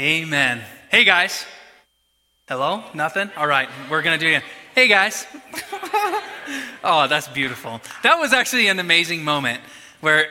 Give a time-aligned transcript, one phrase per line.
[0.00, 0.62] Amen.
[0.88, 1.44] Hey guys.
[2.48, 2.82] Hello?
[2.94, 3.30] Nothing?
[3.36, 4.42] All right, we're going to do it.
[4.74, 5.26] Hey guys.
[6.82, 7.82] oh, that's beautiful.
[8.02, 9.60] That was actually an amazing moment
[10.00, 10.28] where,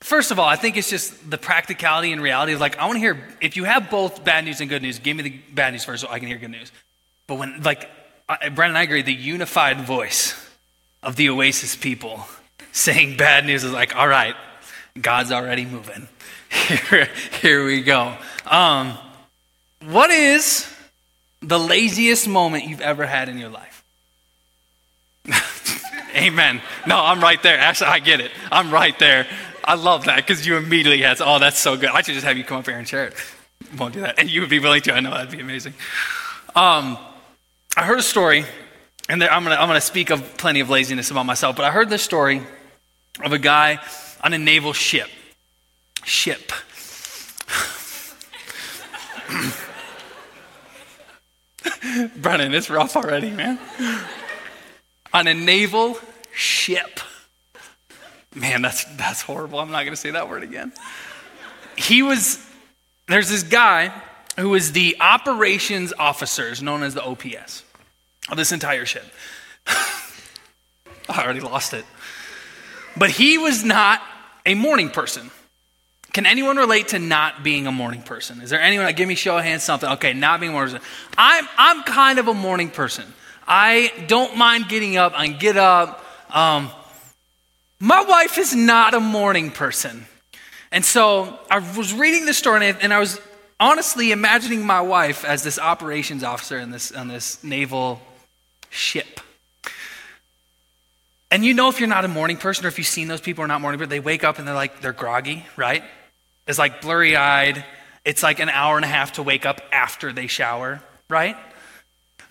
[0.00, 2.96] first of all, I think it's just the practicality and reality of like, I want
[2.96, 5.74] to hear, if you have both bad news and good news, give me the bad
[5.74, 6.72] news first so I can hear good news.
[7.26, 7.90] But when, like,
[8.30, 10.42] I, Brandon and I agree, the unified voice
[11.02, 12.24] of the Oasis people
[12.72, 14.34] saying bad news is like, all right,
[14.98, 16.08] God's already moving.
[17.40, 18.16] Here, we go.
[18.46, 18.96] Um,
[19.86, 20.72] what is
[21.42, 23.84] the laziest moment you've ever had in your life?
[26.16, 26.62] Amen.
[26.86, 27.58] No, I'm right there.
[27.58, 28.30] Actually, I get it.
[28.52, 29.26] I'm right there.
[29.64, 31.90] I love that because you immediately had, oh, that's so good.
[31.90, 33.14] I should just have you come up here and share it.
[33.78, 34.18] Won't do that.
[34.18, 34.94] And you would be willing to.
[34.94, 35.74] I know that'd be amazing.
[36.54, 36.96] Um,
[37.76, 38.44] I heard a story,
[39.08, 41.64] and there, I'm going to I'm gonna speak of plenty of laziness about myself, but
[41.64, 42.42] I heard this story
[43.22, 43.80] of a guy
[44.22, 45.08] on a naval ship.
[46.04, 46.52] Ship.
[52.16, 53.58] Brennan, it's rough already, man.
[55.12, 55.98] On a naval
[56.32, 57.00] ship.
[58.34, 59.60] Man, that's, that's horrible.
[59.60, 60.72] I'm not going to say that word again.
[61.76, 62.44] He was,
[63.06, 63.92] there's this guy
[64.38, 67.62] who was the operations officers, known as the OPS,
[68.30, 69.04] of this entire ship.
[69.66, 71.84] I already lost it.
[72.96, 74.02] But he was not
[74.46, 75.30] a morning person.
[76.14, 78.40] Can anyone relate to not being a morning person?
[78.40, 79.90] Is there anyone that give me show of hands something?
[79.94, 80.88] Okay, not being a morning person.
[81.18, 83.04] I'm I'm kind of a morning person.
[83.48, 85.12] I don't mind getting up.
[85.16, 86.04] I get up.
[86.30, 86.70] Um,
[87.80, 90.06] my wife is not a morning person,
[90.70, 93.20] and so I was reading this story and I was
[93.58, 98.00] honestly imagining my wife as this operations officer in this on this naval
[98.70, 99.18] ship.
[101.32, 103.42] And you know if you're not a morning person or if you've seen those people
[103.42, 105.82] who are not morning people, they wake up and they're like they're groggy, right?
[106.46, 107.64] Is like blurry eyed.
[108.04, 111.36] It's like an hour and a half to wake up after they shower, right?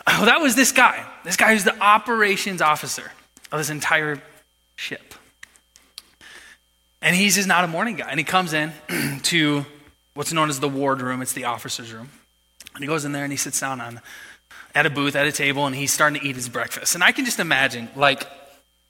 [0.05, 1.05] Oh, that was this guy.
[1.23, 3.11] This guy who's the operations officer
[3.51, 4.21] of this entire
[4.75, 5.15] ship.
[7.01, 8.07] And he's just not a morning guy.
[8.09, 8.71] And he comes in
[9.23, 9.65] to
[10.13, 12.09] what's known as the ward room, it's the officer's room.
[12.75, 14.01] And he goes in there and he sits down on
[14.75, 16.95] at a booth at a table and he's starting to eat his breakfast.
[16.95, 18.25] And I can just imagine, like,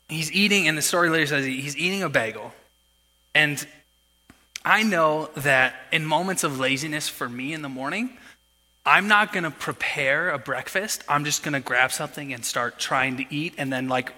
[0.08, 2.54] he's eating, and the story later says he's eating a bagel.
[3.36, 3.66] And
[4.66, 8.18] I know that in moments of laziness for me in the morning,
[8.86, 11.04] I'm not going to prepare a breakfast.
[11.08, 14.14] I'm just going to grab something and start trying to eat and then like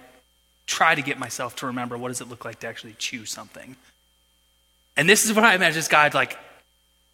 [0.66, 3.76] try to get myself to remember what does it look like to actually chew something.
[4.96, 6.38] And this is what I imagine this guy like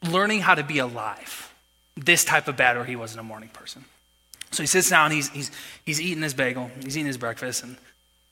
[0.03, 1.53] learning how to be alive.
[1.97, 3.85] This type of bad, or he wasn't a morning person.
[4.51, 5.51] So he sits down, he's, he's,
[5.85, 7.77] he's eating his bagel, he's eating his breakfast, and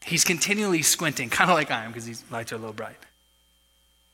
[0.05, 2.97] he's continually squinting, kind of like I am because his lights are a little bright.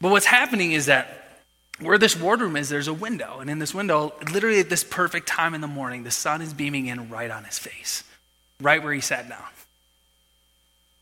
[0.01, 1.41] But what's happening is that
[1.81, 3.39] where this wardroom is, there's a window.
[3.41, 6.55] And in this window, literally at this perfect time in the morning, the sun is
[6.55, 8.03] beaming in right on his face,
[8.61, 9.45] right where he sat down.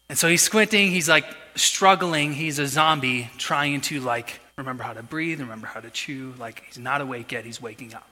[0.08, 1.24] And so he's squinting, he's like
[1.54, 6.34] struggling, he's a zombie trying to like remember how to breathe, remember how to chew,
[6.38, 8.08] like he's not awake yet, he's waking up.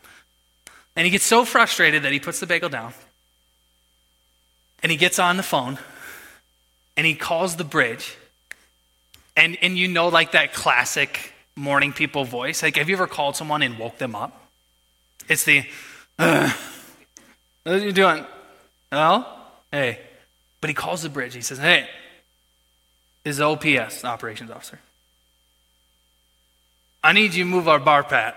[0.97, 2.93] And he gets so frustrated that he puts the bagel down.
[4.83, 5.79] And he gets on the phone
[6.97, 8.17] and he calls the bridge
[9.37, 12.63] and, and you know, like that classic morning people voice.
[12.63, 14.49] Like, have you ever called someone and woke them up?
[15.29, 15.65] It's the,
[16.17, 16.55] what
[17.67, 18.27] are you doing?
[18.91, 19.99] Well, Hey.
[20.61, 21.35] But he calls the bridge.
[21.35, 21.89] He says, hey,
[23.25, 24.79] this is OPS, operations officer.
[27.03, 28.37] I need you to move our bar pat.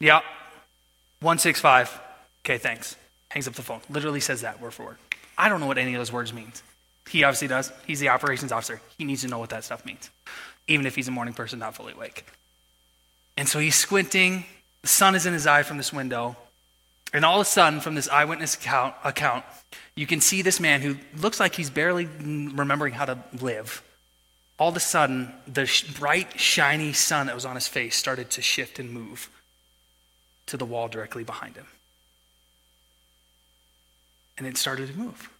[0.00, 0.22] Yep.
[1.20, 1.98] 165.
[2.44, 2.96] Okay, thanks.
[3.30, 3.80] Hangs up the phone.
[3.88, 4.96] Literally says that word for word.
[5.38, 6.62] I don't know what any of those words means.
[7.08, 7.72] He obviously does.
[7.86, 8.80] He's the operations officer.
[8.98, 10.10] He needs to know what that stuff means,
[10.66, 12.26] even if he's a morning person not fully awake.
[13.36, 14.44] And so he's squinting.
[14.82, 16.36] The sun is in his eye from this window.
[17.12, 19.44] And all of a sudden, from this eyewitness account, account
[19.94, 23.82] you can see this man who looks like he's barely remembering how to live.
[24.58, 28.42] All of a sudden, the bright, shiny sun that was on his face started to
[28.42, 29.30] shift and move
[30.46, 31.66] to the wall directly behind him.
[34.38, 35.30] And it started to move.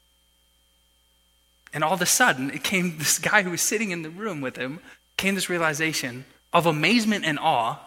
[1.76, 4.40] And all of a sudden, it came this guy who was sitting in the room
[4.40, 4.80] with him,
[5.18, 7.78] came this realization of amazement and awe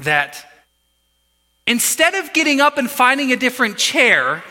[0.00, 0.44] that
[1.68, 4.42] instead of getting up and finding a different chair,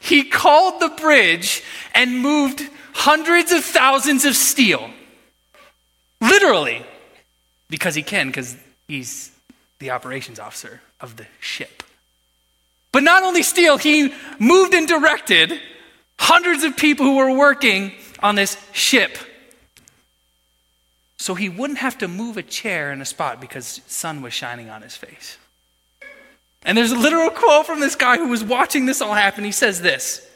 [0.00, 1.62] he called the bridge
[1.94, 4.90] and moved hundreds of thousands of steel.
[6.20, 6.84] Literally.
[7.70, 8.56] Because he can, because
[8.88, 9.30] he's
[9.78, 11.84] the operations officer of the ship.
[12.90, 15.60] But not only steel, he moved and directed
[16.18, 17.92] hundreds of people who were working
[18.22, 19.18] on this ship.
[21.16, 24.68] so he wouldn't have to move a chair in a spot because sun was shining
[24.68, 25.38] on his face.
[26.64, 29.44] And there's a literal quote from this guy who was watching this all happen.
[29.44, 30.28] He says this.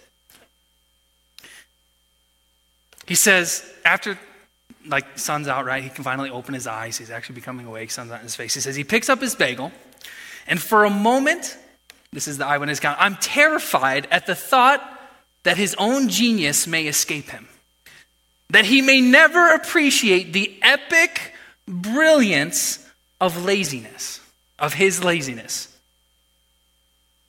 [3.07, 4.17] He says, after
[4.87, 5.83] like sun's out, right?
[5.83, 6.97] He can finally open his eyes.
[6.97, 7.91] He's actually becoming awake.
[7.91, 8.55] Sun's on his face.
[8.55, 9.73] He says he picks up his bagel,
[10.47, 11.57] and for a moment,
[12.13, 12.99] this is the eyewitness account.
[13.01, 14.96] I'm terrified at the thought
[15.47, 17.47] that his own genius may escape him,
[18.51, 21.33] that he may never appreciate the epic
[21.69, 22.85] brilliance
[23.21, 24.21] of laziness,
[24.59, 25.73] of his laziness.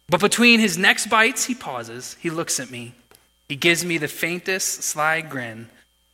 [0.10, 2.96] But between his next bites, he pauses, he looks at me,
[3.48, 5.70] he gives me the faintest sly grin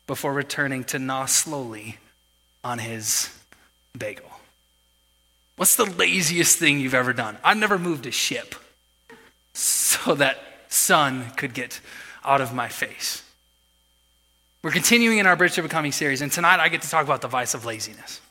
[0.05, 1.99] before returning to gnaw slowly
[2.65, 3.29] on his
[3.97, 4.29] bagel.
[5.55, 7.37] What's the laziest thing you've ever done?
[7.45, 8.55] I've never moved a ship
[9.53, 11.79] so that sun could get
[12.23, 13.23] out of my face.
[14.63, 17.21] We're continuing in our Bridge to Becoming series, and tonight I get to talk about
[17.21, 18.21] the vice of laziness.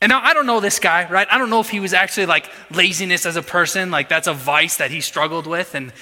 [0.00, 1.28] And now I don't know this guy, right?
[1.30, 4.34] I don't know if he was actually like laziness as a person, like that's a
[4.34, 5.92] vice that he struggled with and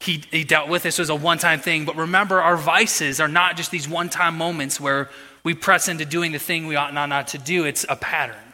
[0.00, 0.82] he, he dealt with.
[0.82, 1.84] This was a one time thing.
[1.84, 5.10] But remember, our vices are not just these one time moments where
[5.44, 8.52] we press into doing the thing we ought not, not to do, it's a pattern.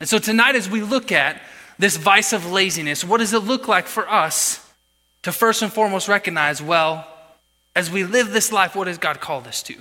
[0.00, 1.40] And so tonight, as we look at
[1.78, 4.65] this vice of laziness, what does it look like for us
[5.26, 7.04] to first and foremost recognize, well,
[7.74, 9.74] as we live this life, what has God called us to?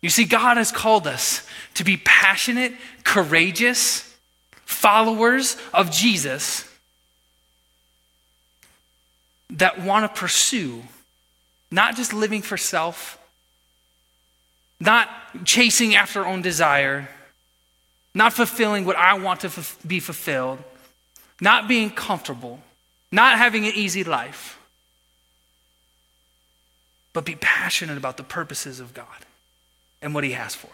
[0.00, 2.72] You see, God has called us to be passionate,
[3.02, 4.14] courageous
[4.64, 6.72] followers of Jesus
[9.50, 10.84] that want to pursue
[11.72, 13.18] not just living for self,
[14.78, 15.08] not
[15.44, 17.08] chasing after own desire,
[18.14, 19.50] not fulfilling what I want to
[19.84, 20.60] be fulfilled,
[21.40, 22.60] not being comfortable,
[23.14, 24.58] not having an easy life,
[27.12, 29.06] but be passionate about the purposes of God
[30.02, 30.72] and what He has for us.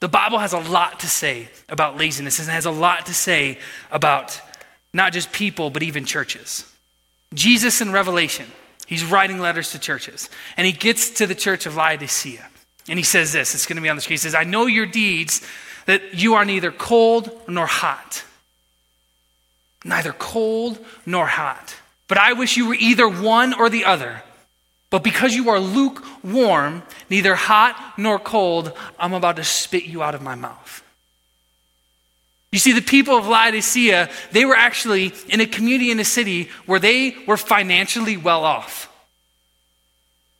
[0.00, 3.14] The Bible has a lot to say about laziness and it has a lot to
[3.14, 3.58] say
[3.90, 4.40] about
[4.92, 6.70] not just people, but even churches.
[7.32, 8.46] Jesus in Revelation,
[8.86, 12.46] he's writing letters to churches, and he gets to the church of Laodicea.
[12.88, 14.14] And he says this, it's going to be on the screen.
[14.14, 15.46] He says, I know your deeds,
[15.86, 18.24] that you are neither cold nor hot.
[19.86, 21.76] Neither cold nor hot.
[22.08, 24.22] But I wish you were either one or the other.
[24.90, 30.16] But because you are lukewarm, neither hot nor cold, I'm about to spit you out
[30.16, 30.82] of my mouth.
[32.50, 36.48] You see, the people of Laodicea, they were actually in a community in a city
[36.64, 38.92] where they were financially well off.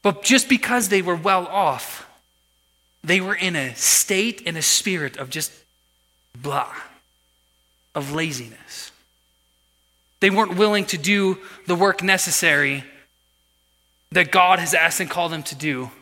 [0.02, 2.08] But just because they were well off,
[3.04, 5.52] they were in a state and a spirit of just
[6.34, 6.72] blah,
[7.94, 8.86] of laziness.
[10.26, 12.82] They weren't willing to do the work necessary
[14.11, 15.93] that God has asked and called them to do.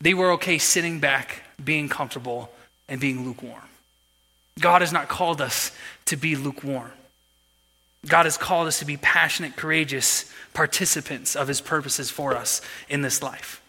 [0.00, 2.52] They were okay sitting back, being comfortable,
[2.88, 3.64] and being lukewarm.
[4.60, 5.72] God has not called us
[6.04, 6.92] to be lukewarm.
[8.06, 13.02] God has called us to be passionate, courageous participants of his purposes for us in
[13.02, 13.60] this life.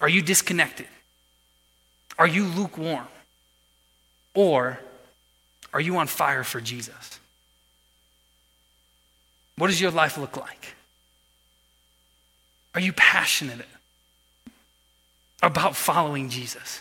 [0.00, 0.88] Are you disconnected?
[2.18, 3.06] Are you lukewarm?
[4.34, 4.80] Or
[5.72, 7.19] are you on fire for Jesus?
[9.60, 10.74] What does your life look like?
[12.74, 13.66] Are you passionate
[15.42, 16.80] about following Jesus?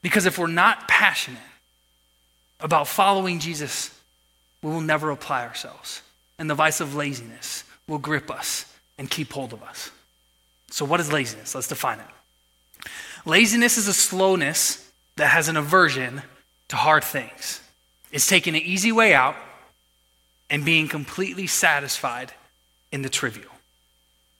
[0.00, 1.40] Because if we're not passionate,
[2.60, 3.90] about following Jesus,
[4.62, 6.02] we will never apply ourselves.
[6.38, 9.90] And the vice of laziness will grip us and keep hold of us.
[10.70, 11.52] So, what is laziness?
[11.52, 12.90] Let's define it.
[13.26, 16.22] Laziness is a slowness that has an aversion
[16.68, 17.60] to hard things.
[18.12, 19.34] It's taking an easy way out
[20.52, 22.30] and being completely satisfied
[22.92, 23.50] in the trivial.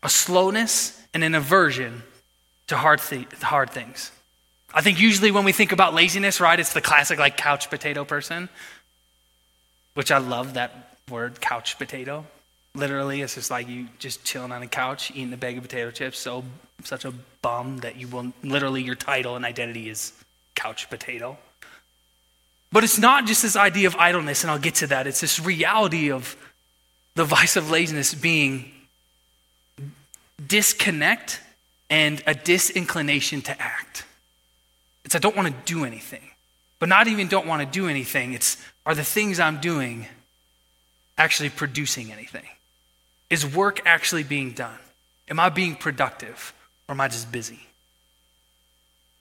[0.03, 2.03] A slowness and an aversion
[2.67, 4.13] to hard, th- hard things.
[4.75, 8.05] I think usually when we think about laziness, right, it's the classic like couch potato
[8.05, 8.51] person,
[9.95, 12.27] which I love that word, couch potato.
[12.75, 15.91] Literally, it's just like you just chilling on a couch eating a bag of potato
[15.91, 16.45] chips, so
[16.85, 20.13] such a bum that you will literally your title and identity is
[20.55, 21.39] couch potato.
[22.73, 25.07] But it's not just this idea of idleness, and I'll get to that.
[25.07, 26.37] It's this reality of
[27.15, 28.73] the vice of laziness being
[30.45, 31.41] disconnect
[31.91, 34.05] and a disinclination to act.
[35.05, 36.23] It's I don't want to do anything.
[36.79, 38.33] But not even don't want to do anything.
[38.33, 40.07] It's are the things I'm doing
[41.17, 42.47] actually producing anything?
[43.31, 44.79] Is work actually being done?
[45.29, 46.53] Am I being productive
[46.89, 47.61] or am I just busy?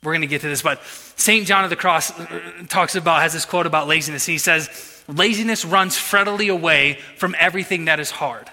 [0.03, 0.83] We're going to get to this, but
[1.15, 1.45] St.
[1.45, 4.25] John of the Cross uh, talks about, has this quote about laziness.
[4.25, 8.49] He says, Laziness runs frettily away from everything that is hard.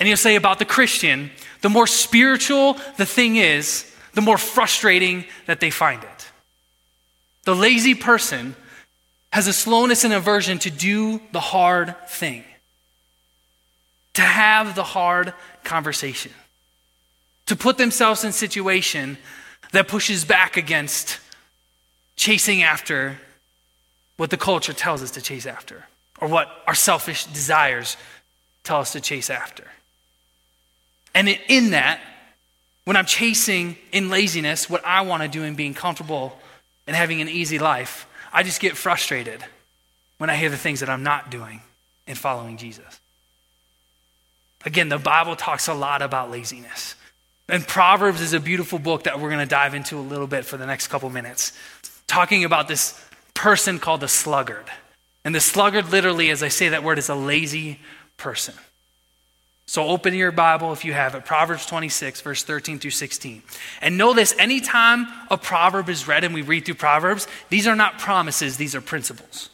[0.00, 5.24] And he'll say about the Christian, the more spiritual the thing is, the more frustrating
[5.46, 6.28] that they find it.
[7.44, 8.56] The lazy person
[9.32, 12.44] has a slowness and aversion to do the hard thing,
[14.14, 16.32] to have the hard conversation,
[17.46, 19.18] to put themselves in situation
[19.74, 21.18] that pushes back against
[22.14, 23.18] chasing after
[24.16, 25.84] what the culture tells us to chase after,
[26.20, 27.96] or what our selfish desires
[28.62, 29.64] tell us to chase after.
[31.12, 32.00] And in that,
[32.84, 36.38] when I'm chasing in laziness what I want to do and being comfortable
[36.86, 39.44] and having an easy life, I just get frustrated
[40.18, 41.62] when I hear the things that I'm not doing
[42.06, 43.00] in following Jesus.
[44.64, 46.94] Again, the Bible talks a lot about laziness.
[47.48, 50.44] And Proverbs is a beautiful book that we're going to dive into a little bit
[50.44, 51.52] for the next couple minutes,
[52.06, 52.98] talking about this
[53.34, 54.64] person called the sluggard.
[55.24, 57.80] And the sluggard, literally, as I say that word, is a lazy
[58.16, 58.54] person.
[59.66, 63.42] So open your Bible if you have it, Proverbs 26, verse 13 through 16.
[63.80, 67.76] And know this anytime a proverb is read and we read through Proverbs, these are
[67.76, 69.48] not promises, these are principles.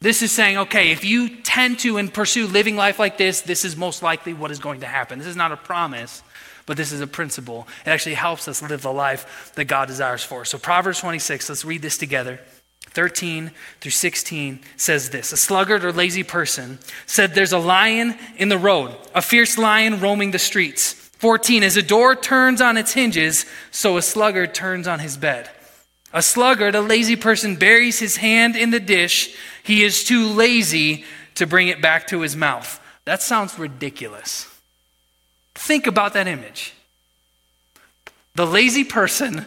[0.00, 3.64] This is saying, okay, if you tend to and pursue living life like this, this
[3.64, 5.18] is most likely what is going to happen.
[5.18, 6.22] This is not a promise,
[6.66, 7.66] but this is a principle.
[7.86, 10.50] It actually helps us live the life that God desires for us.
[10.50, 12.40] So, Proverbs 26, let's read this together.
[12.90, 13.50] 13
[13.80, 18.58] through 16 says this A sluggard or lazy person said, There's a lion in the
[18.58, 20.92] road, a fierce lion roaming the streets.
[20.92, 25.50] 14 As a door turns on its hinges, so a sluggard turns on his bed.
[26.16, 29.36] A sluggard, a lazy person, buries his hand in the dish.
[29.62, 31.04] He is too lazy
[31.34, 32.80] to bring it back to his mouth.
[33.04, 34.48] That sounds ridiculous.
[35.54, 36.72] Think about that image.
[38.34, 39.44] The lazy person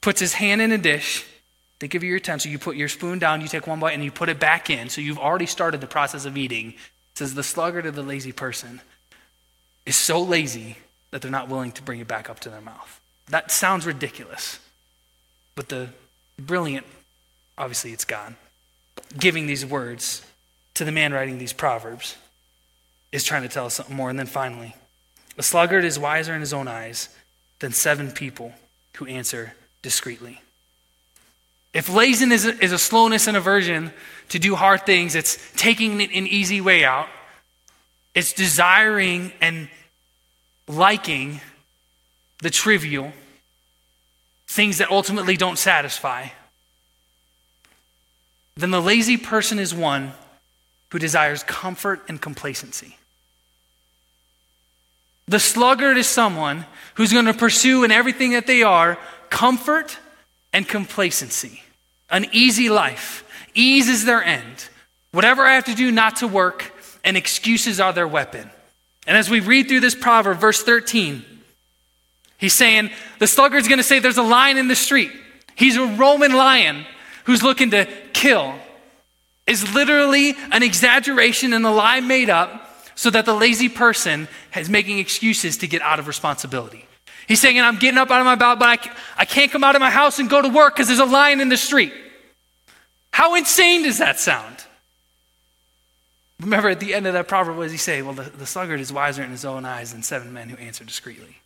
[0.00, 1.26] puts his hand in a dish.
[1.80, 2.52] Think of your utensil.
[2.52, 4.90] You put your spoon down, you take one bite, and you put it back in.
[4.90, 6.74] So you've already started the process of eating.
[6.74, 8.82] It says the sluggard or the lazy person
[9.84, 10.76] is so lazy
[11.10, 13.00] that they're not willing to bring it back up to their mouth.
[13.30, 14.60] That sounds ridiculous.
[15.58, 15.88] But the
[16.38, 16.86] brilliant,
[17.58, 18.36] obviously, it's God,
[19.18, 20.22] giving these words
[20.74, 22.16] to the man writing these proverbs
[23.10, 24.08] is trying to tell us something more.
[24.08, 24.76] And then finally,
[25.36, 27.08] a sluggard is wiser in his own eyes
[27.58, 28.52] than seven people
[28.98, 30.40] who answer discreetly.
[31.74, 33.92] If laziness is a slowness and aversion
[34.28, 37.08] to do hard things, it's taking an easy way out,
[38.14, 39.68] it's desiring and
[40.68, 41.40] liking
[42.42, 43.12] the trivial,
[44.48, 46.28] things that ultimately don't satisfy,
[48.56, 50.12] then the lazy person is one
[50.90, 52.96] who desires comfort and complacency.
[55.28, 56.64] The sluggard is someone
[56.94, 59.98] who's going to pursue in everything that they are comfort
[60.52, 61.62] and complacency,
[62.10, 63.24] an easy life.
[63.54, 64.68] Ease is their end.
[65.12, 66.72] Whatever I have to do not to work,
[67.04, 68.50] and excuses are their weapon.
[69.06, 71.24] And as we read through this proverb, verse 13,
[72.38, 75.12] he's saying the sluggard's going to say there's a lion in the street.
[75.54, 76.86] He's a Roman lion
[77.24, 78.54] who's looking to kill.
[79.46, 84.68] Is literally an exaggeration and a lie made up so that the lazy person is
[84.68, 86.84] making excuses to get out of responsibility.
[87.28, 89.80] He's saying, I'm getting up out of my bed, but I, can't come out of
[89.80, 91.92] my house and go to work because there's a lion in the street.
[93.12, 94.64] How insane does that sound?
[96.40, 98.00] Remember at the end of that proverb, what does he say?
[98.00, 100.84] Well, the, the sluggard is wiser in his own eyes than seven men who answer
[100.84, 101.36] discreetly.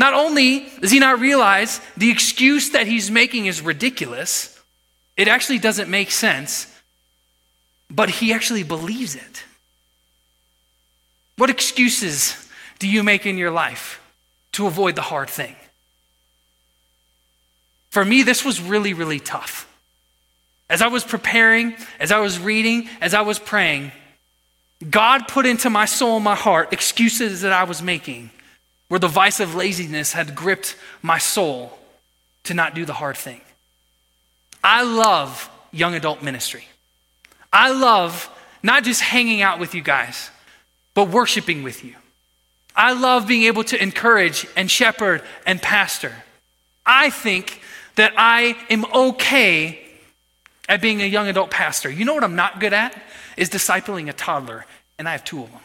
[0.00, 4.58] Not only does he not realize the excuse that he's making is ridiculous,
[5.14, 6.66] it actually doesn't make sense,
[7.90, 9.44] but he actually believes it.
[11.36, 14.00] What excuses do you make in your life
[14.52, 15.54] to avoid the hard thing?
[17.90, 19.68] For me, this was really, really tough.
[20.70, 23.92] As I was preparing, as I was reading, as I was praying,
[24.88, 28.30] God put into my soul my heart excuses that I was making
[28.90, 31.78] where the vice of laziness had gripped my soul
[32.42, 33.40] to not do the hard thing.
[34.64, 36.64] I love young adult ministry.
[37.52, 38.28] I love
[38.62, 40.30] not just hanging out with you guys
[40.94, 41.94] but worshiping with you.
[42.74, 46.12] I love being able to encourage and shepherd and pastor.
[46.84, 47.60] I think
[47.94, 49.78] that I am okay
[50.68, 51.90] at being a young adult pastor.
[51.90, 53.00] You know what I'm not good at?
[53.36, 54.66] Is discipling a toddler,
[54.98, 55.60] and I have two of them.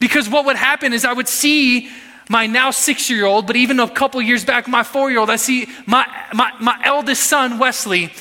[0.00, 1.90] Because what would happen is I would see
[2.28, 5.30] my now six year old, but even a couple years back, my four year old,
[5.30, 8.12] I see my, my, my eldest son, Wesley,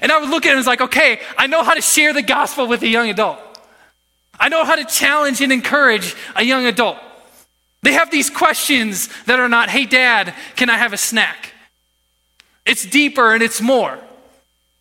[0.00, 2.12] and I would look at him and was like, okay, I know how to share
[2.12, 3.38] the gospel with a young adult.
[4.38, 6.98] I know how to challenge and encourage a young adult.
[7.82, 11.52] They have these questions that are not, hey, dad, can I have a snack?
[12.64, 13.98] It's deeper and it's more.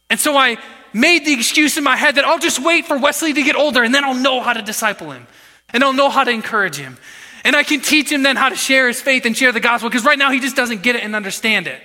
[0.09, 0.57] And so I
[0.93, 3.83] made the excuse in my head that I'll just wait for Wesley to get older
[3.83, 5.27] and then I'll know how to disciple him
[5.73, 6.97] and I'll know how to encourage him.
[7.43, 9.89] And I can teach him then how to share his faith and share the gospel
[9.89, 11.81] because right now he just doesn't get it and understand it.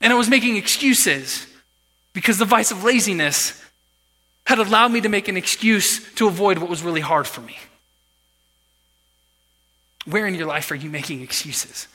[0.00, 1.46] And I was making excuses
[2.12, 3.62] because the vice of laziness
[4.46, 7.56] had allowed me to make an excuse to avoid what was really hard for me.
[10.06, 11.86] Where in your life are you making excuses?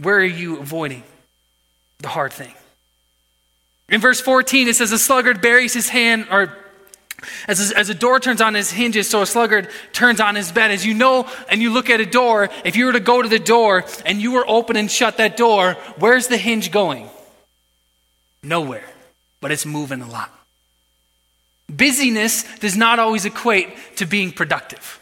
[0.00, 1.04] Where are you avoiding
[2.00, 2.52] the hard thing?
[3.88, 6.56] In verse 14, it says, A sluggard buries his hand, or
[7.48, 10.52] as a, as a door turns on his hinges, so a sluggard turns on his
[10.52, 10.70] bed.
[10.70, 13.28] As you know, and you look at a door, if you were to go to
[13.28, 17.08] the door and you were open and shut that door, where's the hinge going?
[18.42, 18.88] Nowhere,
[19.40, 20.30] but it's moving a lot.
[21.68, 24.98] Busyness does not always equate to being productive.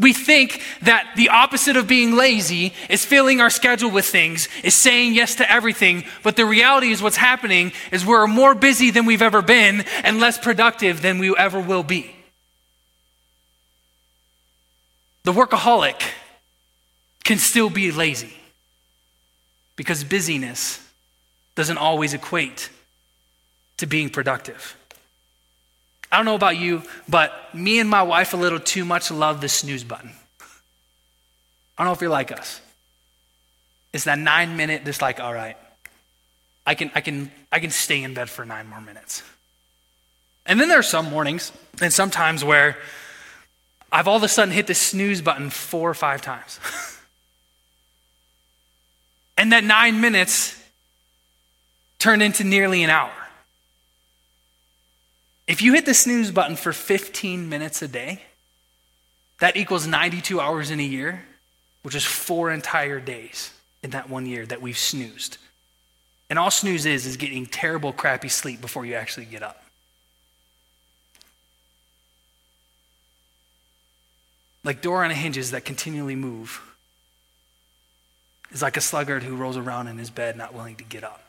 [0.00, 4.74] We think that the opposite of being lazy is filling our schedule with things, is
[4.74, 9.06] saying yes to everything, but the reality is what's happening is we're more busy than
[9.06, 12.14] we've ever been and less productive than we ever will be.
[15.22, 16.02] The workaholic
[17.22, 18.34] can still be lazy
[19.76, 20.80] because busyness
[21.54, 22.68] doesn't always equate
[23.76, 24.76] to being productive.
[26.14, 29.40] I don't know about you, but me and my wife a little too much love
[29.40, 30.12] the snooze button.
[31.76, 32.60] I don't know if you're like us.
[33.92, 35.56] It's that nine minute, just like, all right,
[36.64, 39.24] I can, I can, I can stay in bed for nine more minutes.
[40.46, 41.50] And then there are some mornings
[41.82, 42.76] and sometimes where
[43.90, 46.60] I've all of a sudden hit the snooze button four or five times.
[49.36, 50.62] and that nine minutes
[51.98, 53.10] turned into nearly an hour.
[55.46, 58.22] If you hit the snooze button for 15 minutes a day,
[59.40, 61.24] that equals 92 hours in a year,
[61.82, 63.52] which is four entire days
[63.82, 65.36] in that one year that we've snoozed.
[66.30, 69.62] And all snooze is, is getting terrible, crappy sleep before you actually get up.
[74.64, 76.62] Like door on hinges that continually move
[78.50, 81.23] is like a sluggard who rolls around in his bed not willing to get up.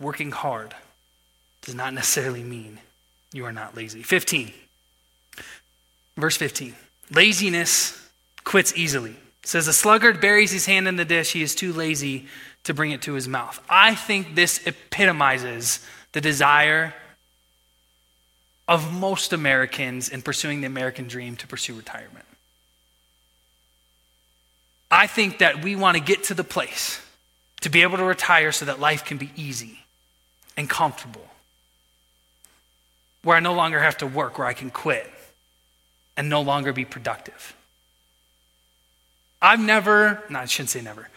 [0.00, 0.74] Working hard
[1.62, 2.78] does not necessarily mean
[3.32, 4.02] you are not lazy.
[4.02, 4.52] 15.
[6.16, 6.74] Verse 15.
[7.12, 8.08] Laziness
[8.44, 9.10] quits easily.
[9.10, 12.26] It says, A sluggard buries his hand in the dish, he is too lazy
[12.64, 13.62] to bring it to his mouth.
[13.68, 15.80] I think this epitomizes
[16.12, 16.94] the desire
[18.68, 22.26] of most Americans in pursuing the American dream to pursue retirement.
[24.90, 27.00] I think that we want to get to the place
[27.62, 29.80] to be able to retire so that life can be easy
[30.60, 31.26] and comfortable.
[33.22, 35.10] Where I no longer have to work, where I can quit
[36.16, 37.56] and no longer be productive.
[39.42, 41.08] I've never, no, I shouldn't say never.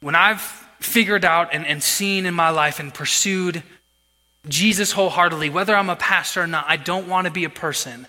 [0.00, 0.40] When I've
[0.80, 3.62] figured out and, and seen in my life and pursued
[4.48, 8.06] Jesus wholeheartedly, whether I'm a pastor or not, I don't want to be a person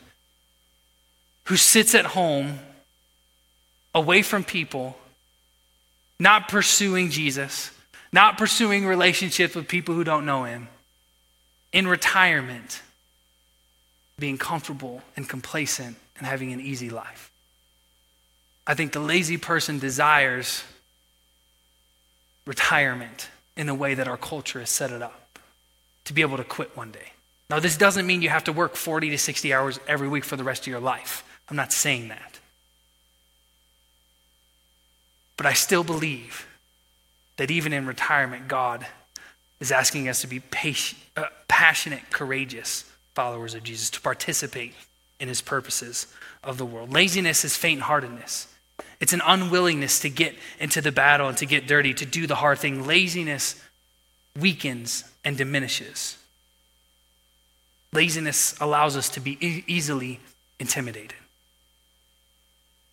[1.46, 2.60] who sits at home
[3.96, 4.96] away from people,
[6.20, 7.72] not pursuing Jesus,
[8.12, 10.68] not pursuing relationships with people who don't know Him,
[11.72, 12.82] in retirement,
[14.18, 17.32] being comfortable and complacent and having an easy life.
[18.68, 20.64] I think the lazy person desires
[22.46, 25.40] retirement in the way that our culture has set it up
[26.06, 27.14] to be able to quit one day.
[27.50, 30.36] Now, this doesn't mean you have to work 40 to 60 hours every week for
[30.36, 31.24] the rest of your life.
[31.50, 32.40] I'm not saying that.
[35.38, 36.46] But I still believe
[37.40, 38.86] that even in retirement, God
[39.62, 42.84] is asking us to be patient, uh, passionate, courageous
[43.16, 44.74] followers of Jesus, to participate
[45.22, 46.08] in his purposes
[46.44, 46.92] of the world.
[46.92, 48.54] Laziness is faint heartedness.
[49.00, 52.36] It's an unwillingness to get into the battle and to get dirty, to do the
[52.36, 52.86] hard thing.
[52.86, 53.56] Laziness
[54.38, 56.18] weakens and diminishes.
[57.94, 60.20] Laziness allows us to be e- easily
[60.60, 61.16] intimidated.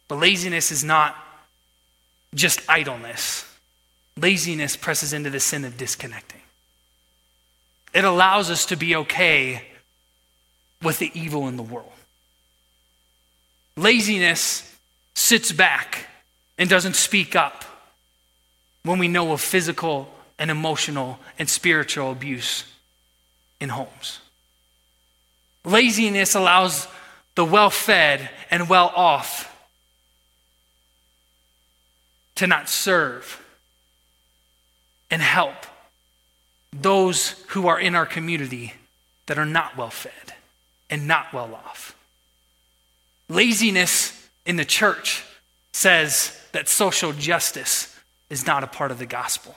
[0.06, 1.16] But laziness is not
[2.32, 3.44] just idleness.
[4.18, 6.40] Laziness presses into the sin of disconnecting.
[7.92, 9.62] It allows us to be okay
[10.82, 11.92] with the evil in the world.
[13.76, 14.74] Laziness
[15.14, 16.06] sits back
[16.58, 17.64] and doesn't speak up
[18.84, 22.64] when we know of physical and emotional and spiritual abuse
[23.60, 24.20] in homes.
[25.64, 26.86] Laziness allows
[27.34, 29.52] the well fed and well off
[32.36, 33.42] to not serve
[35.10, 35.54] and help
[36.72, 38.74] those who are in our community
[39.26, 40.34] that are not well fed
[40.90, 41.96] and not well off.
[43.28, 45.24] Laziness in the church
[45.72, 47.98] says that social justice
[48.30, 49.54] is not a part of the gospel.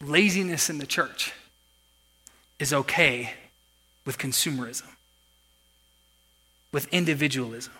[0.00, 1.32] laziness in the church
[2.58, 3.32] is okay
[4.04, 4.88] with consumerism,
[6.72, 7.72] with individualism.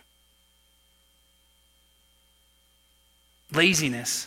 [3.53, 4.27] Laziness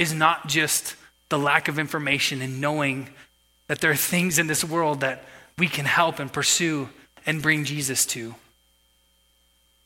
[0.00, 0.96] is not just
[1.28, 3.10] the lack of information and knowing
[3.68, 5.22] that there are things in this world that
[5.58, 6.88] we can help and pursue
[7.26, 8.34] and bring Jesus to.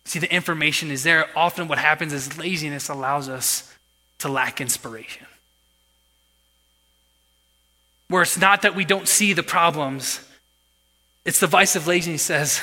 [0.05, 1.27] See, the information is there.
[1.37, 3.75] Often, what happens is laziness allows us
[4.19, 5.27] to lack inspiration.
[8.07, 10.21] Where it's not that we don't see the problems,
[11.25, 12.61] it's the vice of laziness says,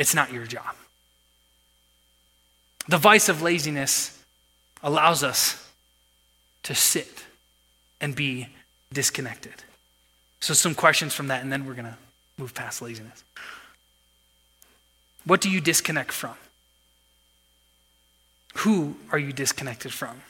[0.00, 0.74] it's not your job.
[2.88, 4.20] The vice of laziness
[4.82, 5.64] allows us
[6.68, 7.24] to sit
[7.98, 8.46] and be
[8.92, 9.54] disconnected.
[10.40, 11.96] So, some questions from that, and then we're going to
[12.36, 13.24] move past laziness.
[15.24, 16.34] What do you disconnect from?
[18.56, 20.20] Who are you disconnected from?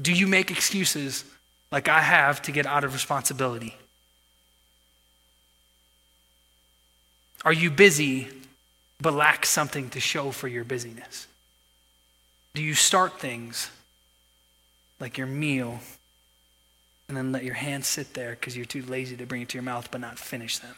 [0.00, 1.24] Do you make excuses
[1.70, 3.76] like I have to get out of responsibility?
[7.44, 8.26] Are you busy
[9.00, 11.28] but lack something to show for your busyness?
[12.52, 13.70] Do you start things
[15.02, 15.80] like your meal
[17.08, 19.54] and then let your hands sit there because you're too lazy to bring it to
[19.58, 20.76] your mouth but not finish them?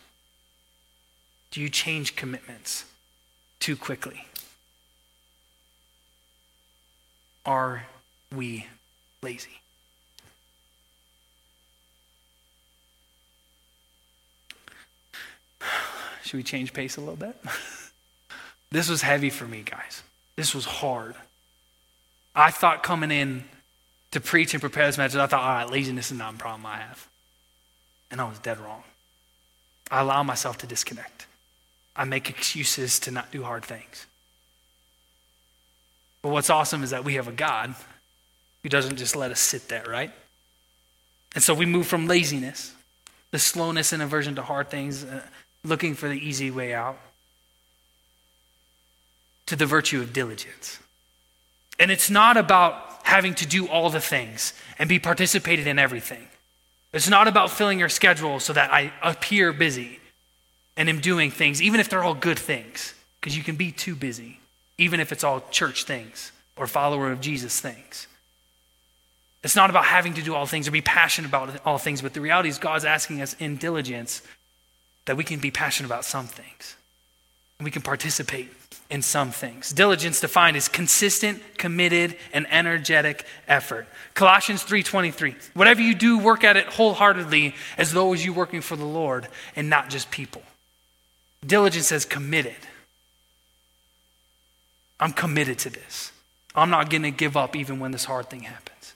[1.50, 2.86] Do you change commitments
[3.60, 4.24] too quickly?
[7.44, 7.84] Are
[8.34, 8.66] we
[9.22, 9.60] lazy?
[16.24, 17.36] Should we change pace a little bit?
[18.70, 20.02] this was heavy for me, guys.
[20.36, 21.14] This was hard.
[22.34, 23.44] I thought coming in
[24.14, 26.64] to preach and prepare this message, I thought, all right, laziness is not a problem
[26.66, 27.08] I have.
[28.12, 28.84] And I was dead wrong.
[29.90, 31.26] I allow myself to disconnect.
[31.96, 34.06] I make excuses to not do hard things.
[36.22, 37.74] But what's awesome is that we have a God
[38.62, 40.12] who doesn't just let us sit there, right?
[41.34, 42.72] And so we move from laziness,
[43.32, 45.22] the slowness and aversion to hard things, uh,
[45.64, 47.00] looking for the easy way out,
[49.46, 50.78] to the virtue of diligence.
[51.80, 56.26] And it's not about having to do all the things and be participated in everything.
[56.92, 60.00] It's not about filling your schedule so that I appear busy
[60.76, 63.94] and am doing things, even if they're all good things, because you can be too
[63.94, 64.40] busy,
[64.78, 68.06] even if it's all church things or follower of Jesus things.
[69.42, 72.14] It's not about having to do all things or be passionate about all things, but
[72.14, 74.22] the reality is God's asking us in diligence
[75.04, 76.76] that we can be passionate about some things.
[77.58, 78.50] And we can participate
[78.90, 79.70] in some things.
[79.70, 83.86] Diligence defined as consistent, committed, and energetic effort.
[84.14, 85.34] Colossians 3:23.
[85.54, 89.28] Whatever you do, work at it wholeheartedly as though as you working for the Lord
[89.56, 90.42] and not just people.
[91.44, 92.56] Diligence says committed.
[95.00, 96.12] I'm committed to this.
[96.54, 98.94] I'm not going to give up even when this hard thing happens.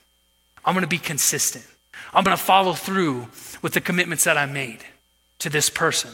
[0.63, 1.65] I'm going to be consistent.
[2.13, 3.27] I'm going to follow through
[3.61, 4.79] with the commitments that I made
[5.39, 6.11] to this person,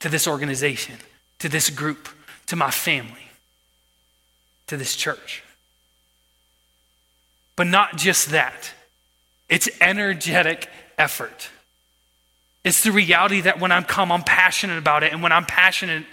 [0.00, 0.96] to this organization,
[1.38, 2.08] to this group,
[2.52, 3.30] to my family,
[4.66, 5.42] to this church.
[7.56, 8.74] But not just that,
[9.48, 11.48] it's energetic effort.
[12.62, 15.14] It's the reality that when I'm come, I'm passionate about it.
[15.14, 16.04] And when I'm passionate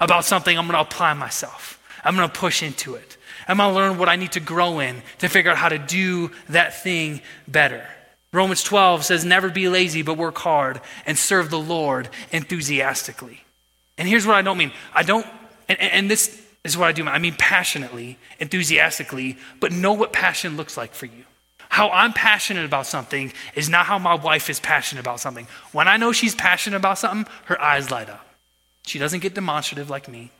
[0.00, 1.84] about something, I'm going to apply myself.
[2.04, 3.16] I'm going to push into it.
[3.48, 5.78] I'm going to learn what I need to grow in to figure out how to
[5.78, 7.84] do that thing better.
[8.32, 13.42] Romans 12 says, Never be lazy, but work hard and serve the Lord enthusiastically.
[13.98, 15.26] And here's what I don't mean I don't,
[15.78, 17.06] and, and this is what I do.
[17.06, 21.24] I mean passionately, enthusiastically, but know what passion looks like for you.
[21.70, 25.46] How I'm passionate about something is not how my wife is passionate about something.
[25.72, 28.26] When I know she's passionate about something, her eyes light up.
[28.86, 30.30] She doesn't get demonstrative like me.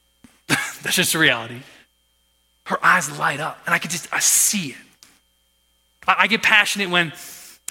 [0.48, 1.60] That's just a reality.
[2.64, 4.76] Her eyes light up, and I can just I see it.
[6.08, 7.12] I, I get passionate when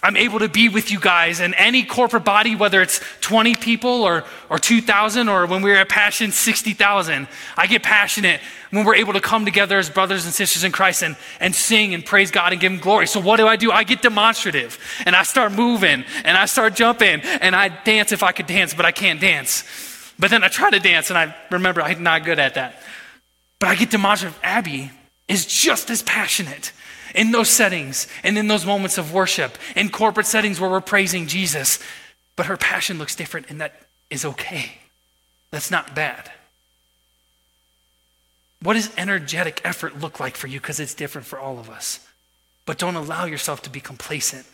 [0.03, 4.03] I'm able to be with you guys and any corporate body, whether it's 20 people
[4.03, 7.27] or, or 2,000 or when we're at Passion 60,000.
[7.57, 11.01] I get passionate when we're able to come together as brothers and sisters in Christ
[11.01, 13.07] and, and sing and praise God and give Him glory.
[13.07, 13.71] So, what do I do?
[13.71, 18.21] I get demonstrative and I start moving and I start jumping and I dance if
[18.21, 19.63] I could dance, but I can't dance.
[20.19, 22.81] But then I try to dance and I remember I'm not good at that.
[23.59, 24.37] But I get demonstrative.
[24.43, 24.91] Abby
[25.27, 26.73] is just as passionate
[27.15, 31.27] in those settings and in those moments of worship, in corporate settings where we're praising
[31.27, 31.79] Jesus.
[32.35, 34.73] But her passion looks different, and that is okay.
[35.51, 36.31] That's not bad.
[38.61, 40.59] What does energetic effort look like for you?
[40.59, 42.05] Because it's different for all of us.
[42.65, 44.45] But don't allow yourself to be complacent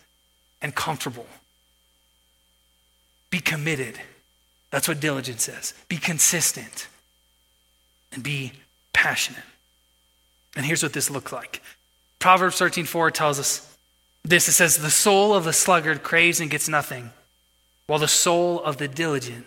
[0.61, 1.27] and comfortable.
[3.29, 3.99] Be committed.
[4.69, 5.73] That's what diligence says.
[5.87, 6.87] Be consistent
[8.11, 8.51] and be
[8.93, 9.43] passionate.
[10.55, 11.61] And here's what this looks like
[12.21, 13.67] Proverbs 13:4 tells us
[14.23, 17.11] this it says, The soul of the sluggard craves and gets nothing,
[17.87, 19.45] while the soul of the diligent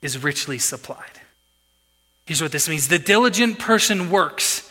[0.00, 1.20] is richly supplied.
[2.24, 4.70] Here's what this means the diligent person works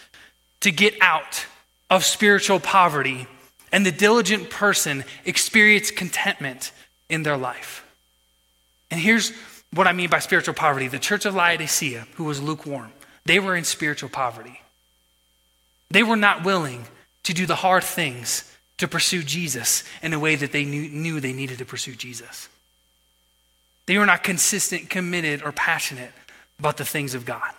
[0.61, 1.45] to get out
[1.89, 3.27] of spiritual poverty,
[3.71, 6.71] and the diligent person experience contentment
[7.09, 7.85] in their life.
[8.89, 9.33] And here's
[9.73, 12.93] what I mean by spiritual poverty the church of Laodicea, who was lukewarm,
[13.25, 14.61] they were in spiritual poverty.
[15.91, 16.85] They were not willing
[17.25, 21.19] to do the hard things to pursue Jesus in a way that they knew, knew
[21.19, 22.49] they needed to pursue Jesus.
[23.85, 26.11] They were not consistent, committed, or passionate
[26.59, 27.51] about the things of God.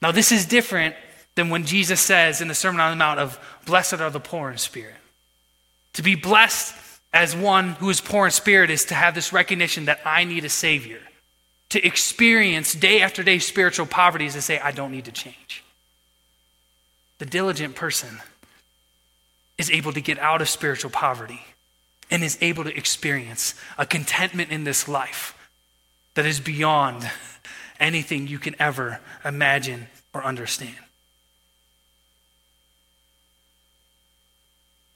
[0.00, 0.94] Now, this is different
[1.34, 4.50] than when Jesus says in the Sermon on the Mount of, Blessed are the poor
[4.50, 4.94] in spirit.
[5.94, 6.74] To be blessed
[7.12, 10.44] as one who is poor in spirit is to have this recognition that I need
[10.44, 11.00] a Savior.
[11.70, 15.64] To experience day after day spiritual poverty is to say, I don't need to change.
[17.18, 18.20] The diligent person
[19.58, 21.42] is able to get out of spiritual poverty
[22.10, 25.36] and is able to experience a contentment in this life
[26.14, 27.10] that is beyond
[27.80, 30.76] anything you can ever imagine or understand.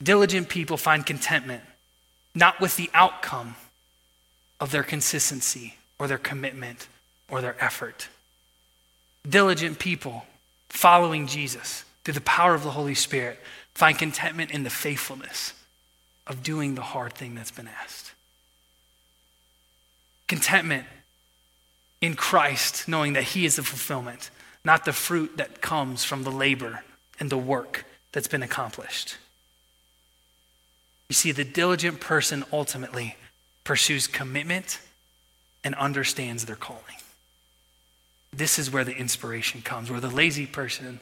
[0.01, 1.63] Diligent people find contentment
[2.35, 3.55] not with the outcome
[4.59, 6.87] of their consistency or their commitment
[7.29, 8.07] or their effort.
[9.27, 10.25] Diligent people
[10.69, 13.39] following Jesus through the power of the Holy Spirit
[13.79, 15.53] find contentment in the faithfulness
[16.27, 18.11] of doing the hard thing that's been asked.
[20.27, 20.85] Contentment
[22.01, 24.31] in Christ, knowing that He is the fulfillment,
[24.65, 26.83] not the fruit that comes from the labor
[27.21, 29.15] and the work that's been accomplished.
[31.07, 33.15] You see, the diligent person ultimately
[33.63, 34.81] pursues commitment
[35.63, 36.83] and understands their calling.
[38.33, 40.99] This is where the inspiration comes, where the lazy person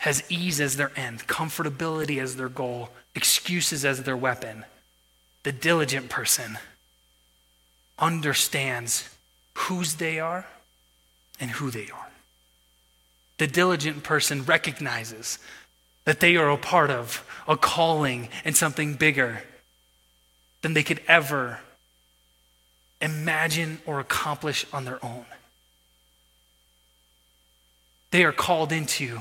[0.00, 4.64] has ease as their end, comfortability as their goal, excuses as their weapon.
[5.42, 6.56] The diligent person
[7.98, 9.10] understands
[9.54, 10.46] whose they are
[11.38, 12.08] and who they are.
[13.36, 15.38] The diligent person recognizes
[16.06, 19.42] that they are a part of a calling and something bigger
[20.62, 21.60] than they could ever
[23.02, 25.26] imagine or accomplish on their own.
[28.12, 29.20] They are called into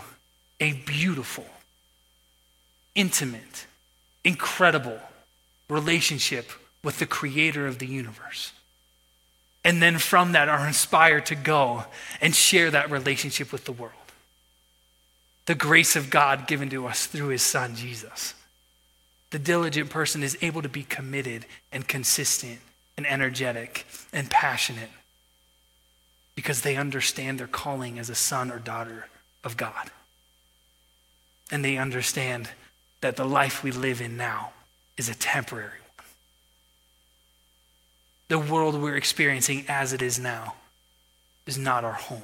[0.59, 1.45] a beautiful,
[2.95, 3.67] intimate,
[4.23, 4.99] incredible
[5.69, 6.49] relationship
[6.83, 8.51] with the creator of the universe.
[9.63, 11.85] And then from that are inspired to go
[12.21, 13.93] and share that relationship with the world.
[15.45, 18.33] The grace of God given to us through his son, Jesus.
[19.31, 22.59] The diligent person is able to be committed and consistent
[22.97, 24.89] and energetic and passionate
[26.35, 29.07] because they understand their calling as a son or daughter
[29.43, 29.91] of God.
[31.51, 32.49] And they understand
[33.01, 34.51] that the life we live in now
[34.97, 36.07] is a temporary one.
[38.27, 40.55] The world we're experiencing as it is now
[41.47, 42.21] is not our home.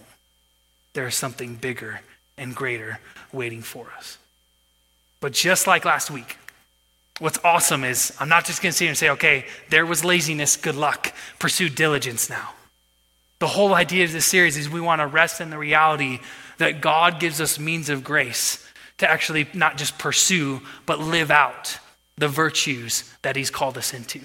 [0.94, 2.02] There is something bigger
[2.38, 3.00] and greater
[3.32, 4.18] waiting for us.
[5.22, 6.38] But just like last week,
[7.20, 10.06] what's awesome is I'm not just going to sit here and say, okay, there was
[10.06, 12.52] laziness, good luck, pursue diligence now.
[13.40, 16.20] The whole idea of this series is we want to rest in the reality
[16.58, 18.65] that God gives us means of grace
[18.98, 21.80] to actually not just pursue, but live out
[22.18, 24.22] the virtues that He's called us into.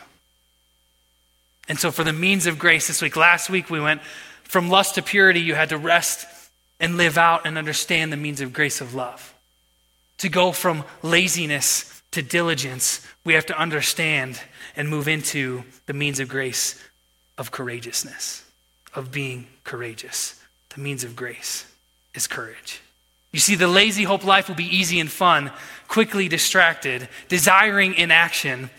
[1.68, 4.02] And so, for the means of grace this week, last week we went
[4.42, 6.26] from lust to purity, you had to rest
[6.80, 9.34] and live out and understand the means of grace of love.
[10.18, 14.40] To go from laziness to diligence, we have to understand
[14.74, 16.82] and move into the means of grace
[17.38, 18.44] of courageousness,
[18.94, 20.40] of being courageous.
[20.70, 21.66] The means of grace
[22.14, 22.80] is courage.
[23.32, 25.52] You see, the lazy hope life will be easy and fun,
[25.86, 28.70] quickly distracted, desiring inaction.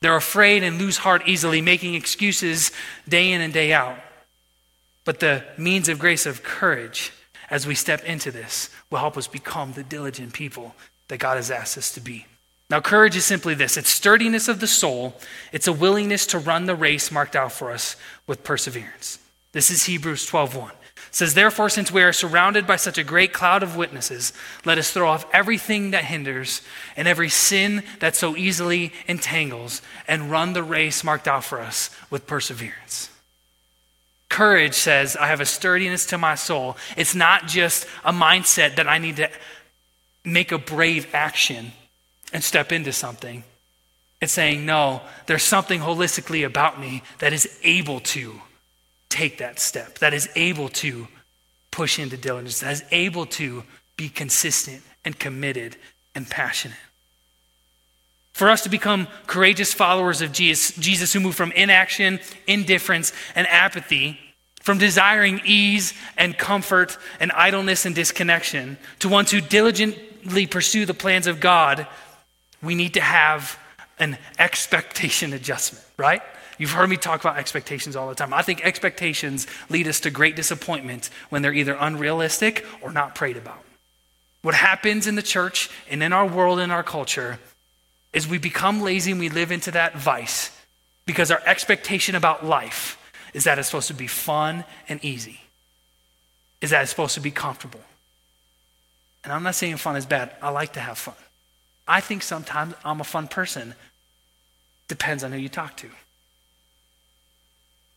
[0.00, 2.72] They're afraid and lose heart easily, making excuses
[3.08, 3.98] day in and day out.
[5.04, 7.12] But the means of grace of courage,
[7.50, 10.74] as we step into this, will help us become the diligent people
[11.08, 12.26] that God has asked us to be.
[12.70, 15.16] Now, courage is simply this it's sturdiness of the soul,
[15.52, 19.18] it's a willingness to run the race marked out for us with perseverance.
[19.52, 20.70] This is Hebrews 12 1
[21.10, 24.32] says, Therefore, since we are surrounded by such a great cloud of witnesses,
[24.64, 26.62] let us throw off everything that hinders
[26.96, 31.90] and every sin that so easily entangles and run the race marked out for us
[32.10, 33.10] with perseverance.
[34.28, 36.76] Courage says, I have a sturdiness to my soul.
[36.96, 39.28] It's not just a mindset that I need to
[40.24, 41.72] make a brave action
[42.32, 43.42] and step into something.
[44.20, 48.40] It's saying, no, there's something holistically about me that is able to
[49.10, 51.06] take that step, that is able to
[51.70, 53.62] push into diligence, that is able to
[53.96, 55.76] be consistent and committed
[56.14, 56.78] and passionate.
[58.32, 63.46] for us to become courageous followers of Jesus, Jesus who move from inaction, indifference, and
[63.48, 64.18] apathy,
[64.62, 70.94] from desiring ease and comfort and idleness and disconnection, to ones who diligently pursue the
[70.94, 71.86] plans of God,
[72.62, 73.58] we need to have
[73.98, 76.22] an expectation adjustment, right?
[76.60, 78.34] You've heard me talk about expectations all the time.
[78.34, 83.38] I think expectations lead us to great disappointment when they're either unrealistic or not prayed
[83.38, 83.64] about.
[84.42, 87.38] What happens in the church and in our world and our culture
[88.12, 90.50] is we become lazy and we live into that vice
[91.06, 92.98] because our expectation about life
[93.32, 95.40] is that it's supposed to be fun and easy,
[96.60, 97.80] is that it's supposed to be comfortable.
[99.24, 101.14] And I'm not saying fun is bad, I like to have fun.
[101.88, 103.74] I think sometimes I'm a fun person.
[104.88, 105.88] Depends on who you talk to.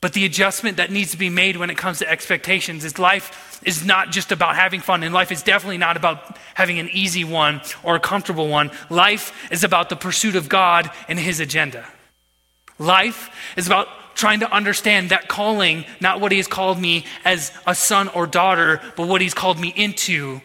[0.04, 3.62] But the adjustment that needs to be made when it comes to expectations is life
[3.66, 7.24] is not just about having fun, and life is definitely not about having an easy
[7.24, 8.70] one or a comfortable one.
[8.90, 11.88] Life is about the pursuit of God and His agenda.
[12.78, 17.54] Life is about trying to understand that calling, not what He has called me as
[17.66, 20.42] a son or daughter, but what He's called me into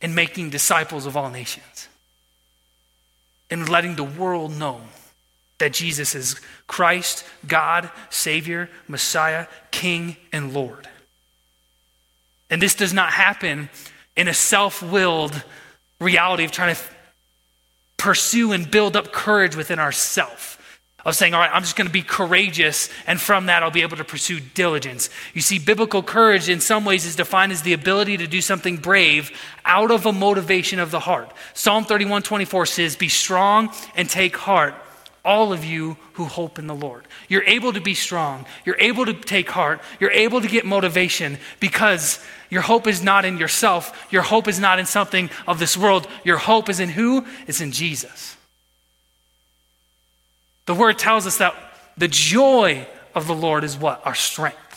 [0.00, 1.86] in making disciples of all nations
[3.50, 4.80] and letting the world know
[5.62, 10.88] that Jesus is Christ, God, Savior, Messiah, King, and Lord.
[12.50, 13.70] And this does not happen
[14.16, 15.40] in a self willed
[16.00, 16.80] reality of trying to
[17.96, 20.48] pursue and build up courage within ourself.
[21.04, 23.82] Of saying, all right, I'm just going to be courageous, and from that, I'll be
[23.82, 25.10] able to pursue diligence.
[25.32, 28.78] You see, biblical courage in some ways is defined as the ability to do something
[28.78, 29.30] brave
[29.64, 31.32] out of a motivation of the heart.
[31.54, 34.74] Psalm 31 24 says, Be strong and take heart
[35.24, 37.06] all of you who hope in the Lord.
[37.28, 38.44] You're able to be strong.
[38.64, 39.80] You're able to take heart.
[40.00, 42.18] You're able to get motivation because
[42.50, 44.06] your hope is not in yourself.
[44.10, 46.08] Your hope is not in something of this world.
[46.24, 47.24] Your hope is in who?
[47.46, 48.36] It's in Jesus.
[50.66, 51.54] The word tells us that
[51.96, 54.04] the joy of the Lord is what?
[54.04, 54.71] Our strength.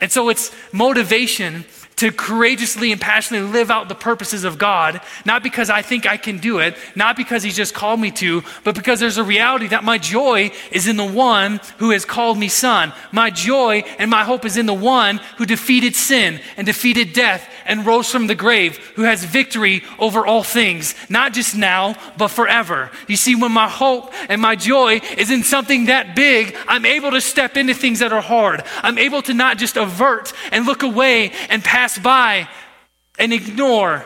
[0.00, 1.64] And so it's motivation
[2.00, 6.16] to courageously and passionately live out the purposes of God, not because I think I
[6.16, 9.68] can do it, not because He's just called me to, but because there's a reality
[9.68, 12.94] that my joy is in the one who has called me son.
[13.12, 17.46] My joy and my hope is in the one who defeated sin and defeated death
[17.64, 22.28] and rose from the grave, who has victory over all things, not just now, but
[22.28, 22.90] forever.
[23.08, 27.10] You see, when my hope and my joy is in something that big, I'm able
[27.12, 28.62] to step into things that are hard.
[28.82, 32.48] I'm able to not just avert and look away and pass by
[33.18, 34.04] and ignore.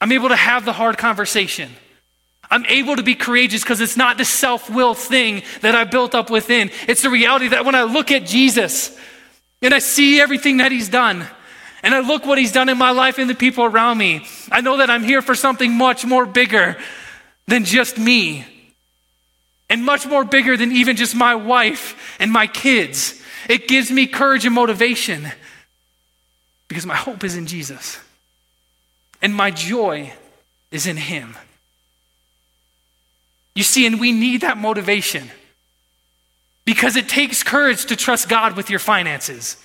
[0.00, 1.70] I'm able to have the hard conversation.
[2.50, 6.14] I'm able to be courageous because it's not the self will thing that I built
[6.14, 6.70] up within.
[6.86, 8.96] It's the reality that when I look at Jesus
[9.62, 11.26] and I see everything that he's done,
[11.84, 14.62] and I look what he's done in my life and the people around me, I
[14.62, 16.78] know that I'm here for something much more bigger
[17.46, 18.46] than just me,
[19.68, 23.20] and much more bigger than even just my wife and my kids.
[23.50, 25.30] It gives me courage and motivation.
[26.68, 28.00] Because my hope is in Jesus.
[29.20, 30.14] And my joy
[30.70, 31.36] is in Him.
[33.54, 35.30] You see, and we need that motivation.
[36.64, 39.58] Because it takes courage to trust God with your finances,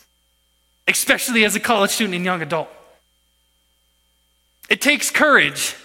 [0.90, 2.70] especially as a college student and young adult.
[4.70, 5.76] It takes courage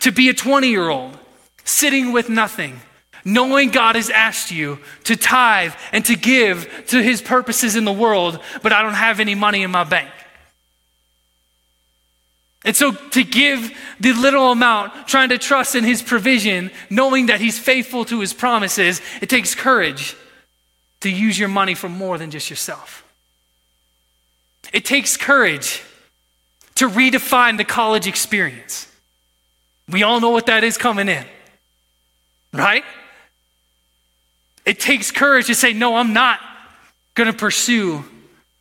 [0.00, 1.16] to be a 20 year old
[1.64, 2.80] sitting with nothing,
[3.24, 7.92] knowing God has asked you to tithe and to give to his purposes in the
[7.92, 10.10] world, but I don't have any money in my bank.
[12.64, 17.40] And so to give the little amount, trying to trust in his provision, knowing that
[17.40, 20.16] he's faithful to his promises, it takes courage
[21.00, 23.05] to use your money for more than just yourself.
[24.72, 25.82] It takes courage
[26.76, 28.88] to redefine the college experience.
[29.88, 31.24] We all know what that is coming in,
[32.52, 32.84] right?
[34.64, 36.40] It takes courage to say, no, I'm not
[37.14, 38.04] going to pursue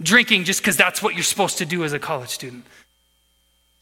[0.01, 2.65] drinking just because that's what you're supposed to do as a college student.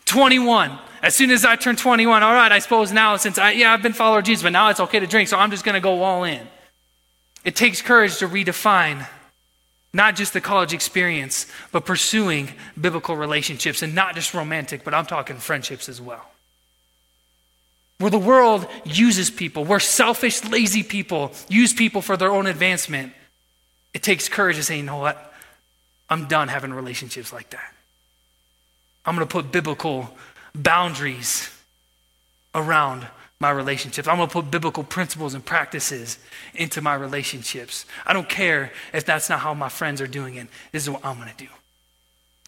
[0.06, 0.78] 21.
[1.02, 3.82] As soon as I turn 21, all right, I suppose now, since I, yeah, I've
[3.82, 5.82] been follower of Jesus, but now it's okay to drink, so I'm just going to
[5.82, 6.42] go all in.
[7.44, 9.08] It takes courage to redefine
[9.94, 15.06] not just the college experience, but pursuing biblical relationships, and not just romantic, but I'm
[15.06, 16.30] talking friendships as well.
[18.00, 23.14] Where the world uses people, where selfish, lazy people use people for their own advancement,
[23.94, 25.34] it takes courage to say, you know what?
[26.10, 27.74] I'm done having relationships like that.
[29.06, 30.16] I'm going to put biblical
[30.56, 31.50] boundaries
[32.56, 33.08] around
[33.44, 34.08] my relationships.
[34.08, 36.18] I'm going to put biblical principles and practices
[36.56, 37.86] into my relationships.
[38.08, 40.48] I don't care if that's not how my friends are doing it.
[40.72, 41.50] This is what I'm going to do.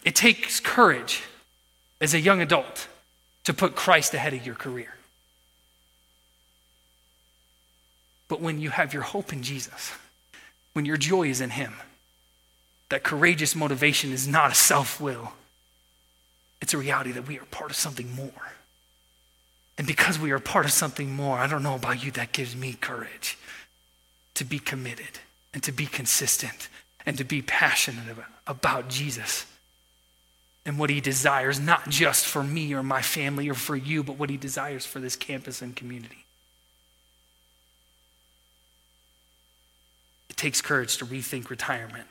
[0.06, 1.24] It takes courage
[2.00, 2.88] as a young adult
[3.44, 4.96] to put Christ ahead of your career.
[8.30, 9.92] But when you have your hope in Jesus,
[10.72, 11.74] when your joy is in Him,
[12.88, 15.34] that courageous motivation is not a self will,
[16.62, 18.55] it's a reality that we are part of something more.
[19.78, 22.56] And because we are part of something more, I don't know about you, that gives
[22.56, 23.38] me courage
[24.36, 25.20] to be committed
[25.54, 26.70] and to be consistent
[27.06, 28.16] and to be passionate
[28.48, 29.46] about, Jesus
[30.66, 34.18] and what he desires, not just for me or my family or for you, but
[34.18, 36.26] what he desires for this campus and community.
[40.30, 42.08] It takes courage to rethink retirement,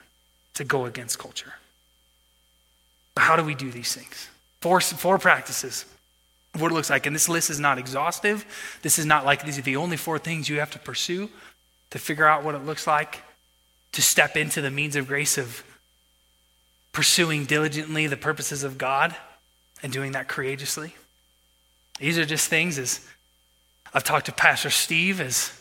[0.54, 1.54] to go against culture.
[3.14, 4.28] But how do we do these things?
[4.60, 5.84] Four, four practices.
[6.58, 7.06] What it looks like.
[7.06, 8.46] And this list is not exhaustive.
[8.82, 11.28] This is not like these are the only four things you have to pursue
[11.90, 13.22] to figure out what it looks like
[13.92, 15.62] to step into the means of grace of
[16.92, 19.14] pursuing diligently the purposes of God
[19.82, 20.94] and doing that courageously.
[21.98, 23.06] These are just things as
[23.92, 25.52] I've talked to Pastor Steve as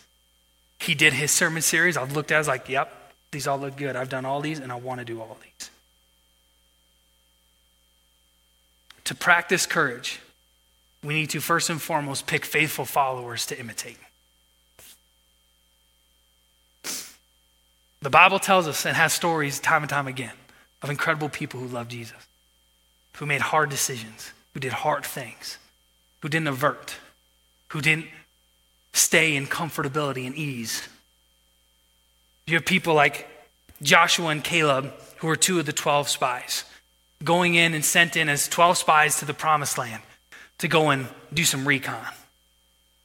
[0.80, 1.98] he did his sermon series.
[1.98, 3.96] I've looked at it, I was like, yep, these all look good.
[3.96, 5.70] I've done all these and I want to do all these.
[9.06, 10.20] To practice courage,
[11.04, 13.98] we need to first and foremost pick faithful followers to imitate.
[18.02, 20.34] The Bible tells us and has stories time and time again
[20.82, 22.28] of incredible people who loved Jesus,
[23.18, 25.58] who made hard decisions, who did hard things,
[26.22, 26.96] who didn't avert,
[27.70, 28.08] who didn't
[28.94, 30.88] stay in comfortability and ease.
[32.46, 33.28] You have people like
[33.82, 36.66] Joshua and Caleb, who were two of the 12 spies,
[37.24, 40.02] going in and sent in as 12 spies to the promised land
[40.60, 42.06] to go and do some recon.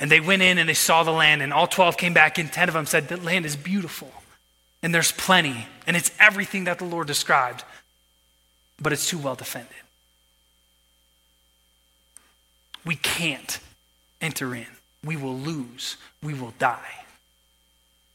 [0.00, 2.52] And they went in and they saw the land, and all 12 came back, and
[2.52, 4.12] 10 of them said, The land is beautiful
[4.82, 7.64] and there's plenty, and it's everything that the Lord described,
[8.80, 9.72] but it's too well defended.
[12.84, 13.58] We can't
[14.20, 14.66] enter in.
[15.04, 15.96] We will lose.
[16.22, 17.04] We will die.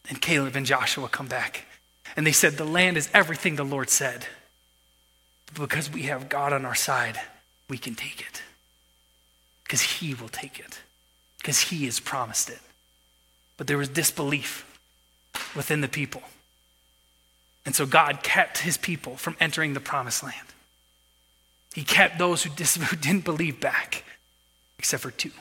[0.09, 1.65] And Caleb and Joshua come back,
[2.15, 4.25] and they said, The land is everything the Lord said.
[5.53, 7.19] Because we have God on our side,
[7.69, 8.41] we can take it.
[9.73, 10.81] Because He will take it.
[11.39, 12.59] Because He has promised it.
[13.57, 14.79] But there was disbelief
[15.55, 16.21] within the people.
[17.65, 20.35] And so God kept his people from entering the promised land.
[21.73, 24.03] He kept those who, dis- who didn't believe back,
[24.77, 25.31] except for two.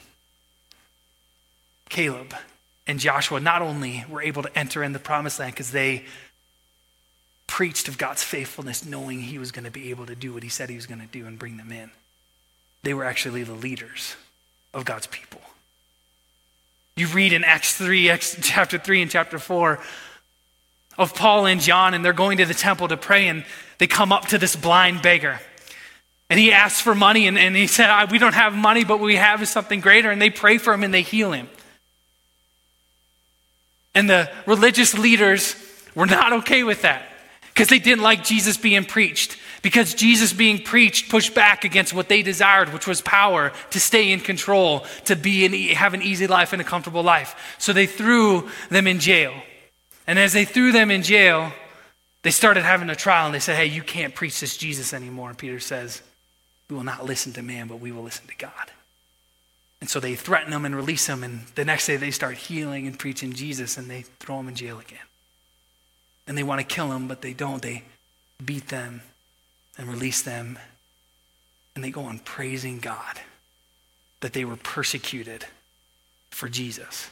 [1.91, 2.35] Caleb
[2.87, 6.07] and Joshua not only were able to enter in the promised land because they
[7.47, 10.49] preached of God's faithfulness, knowing he was going to be able to do what he
[10.49, 11.91] said he was going to do and bring them in,
[12.83, 14.17] they were actually the leaders
[14.75, 15.41] of God's people.
[16.97, 19.79] You read in Acts 3, Acts, chapter 3 and chapter 4,
[20.99, 23.45] of Paul and John, and they're going to the temple to pray, and
[23.79, 25.41] they come up to this blind beggar.
[26.29, 28.99] And he asks for money, and, and he said, ah, We don't have money, but
[28.99, 30.11] what we have is something greater.
[30.11, 31.49] And they pray for him and they heal him.
[33.95, 35.55] And the religious leaders
[35.95, 37.03] were not okay with that
[37.49, 39.37] because they didn't like Jesus being preached.
[39.63, 44.11] Because Jesus being preached pushed back against what they desired, which was power, to stay
[44.11, 47.57] in control, to be and have an easy life and a comfortable life.
[47.59, 49.33] So they threw them in jail.
[50.07, 51.53] And as they threw them in jail,
[52.23, 55.29] they started having a trial and they said, Hey, you can't preach this Jesus anymore.
[55.29, 56.03] And Peter says,
[56.69, 58.73] We will not listen to man, but we will listen to God.
[59.81, 61.23] And so they threaten them and release them.
[61.23, 64.57] And the next day they start healing and preaching Jesus and they throw them in
[64.57, 64.99] jail again.
[66.27, 67.63] And they want to kill them, but they don't.
[67.63, 67.85] They
[68.45, 69.03] beat them
[69.79, 70.59] and release them.
[71.75, 73.21] And they go on praising God
[74.21, 75.47] that they were persecuted
[76.31, 77.11] for Jesus.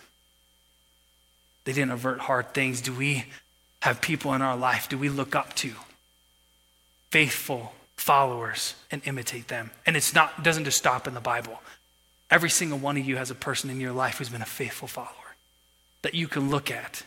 [1.65, 2.81] They didn't avert hard things.
[2.81, 3.27] Do we
[3.83, 4.89] have people in our life?
[4.89, 5.73] Do we look up to
[7.11, 9.71] faithful followers and imitate them?
[9.87, 11.61] And it's not doesn't just stop in the Bible.
[12.31, 14.89] Every single one of you has a person in your life who's been a faithful
[14.89, 15.15] follower
[16.03, 17.03] that you can look at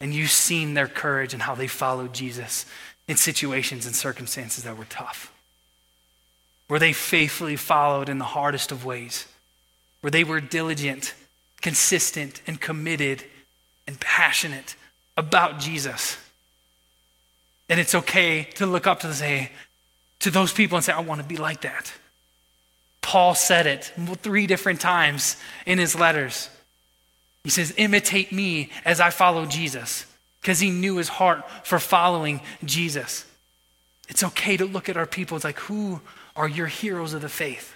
[0.00, 2.66] and you've seen their courage and how they followed Jesus
[3.08, 5.32] in situations and circumstances that were tough.
[6.68, 9.26] Where they faithfully followed in the hardest of ways.
[10.00, 11.14] Where they were diligent,
[11.60, 13.24] consistent, and committed
[13.86, 14.76] and passionate
[15.16, 16.16] about Jesus.
[17.68, 19.50] And it's okay to look up to say
[20.20, 21.92] to those people and say, I want to be like that.
[23.02, 23.92] Paul said it
[24.22, 25.36] three different times
[25.66, 26.48] in his letters.
[27.42, 30.06] He says, imitate me as I follow Jesus,
[30.44, 33.24] because he knew his heart for following Jesus.
[34.10, 35.36] It's okay to look at our people.
[35.38, 36.02] It's like, who
[36.36, 37.72] are your heroes of the faith?